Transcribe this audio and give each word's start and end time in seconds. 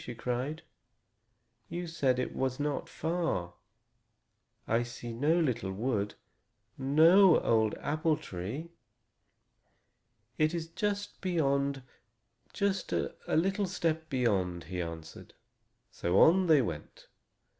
she 0.03 0.15
cried. 0.15 0.63
"You 1.69 1.85
said 1.85 2.17
it 2.17 2.35
was 2.35 2.59
not 2.59 2.89
far. 2.89 3.53
I 4.67 4.81
see 4.81 5.13
no 5.13 5.39
little 5.39 5.71
wood, 5.71 6.15
no 6.75 7.39
old 7.41 7.75
apple 7.75 8.17
tree." 8.17 8.71
"It 10.39 10.55
is 10.55 10.69
just 10.69 11.21
beyond, 11.21 11.83
just 12.51 12.91
a 12.91 13.13
little 13.27 13.67
step 13.67 14.09
beyond," 14.09 14.63
he 14.63 14.81
answered. 14.81 15.35
So 15.91 16.19
on 16.19 16.47
they 16.47 16.63
went. 16.63 17.05